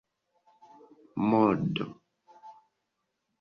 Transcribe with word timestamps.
modo 1.29 1.85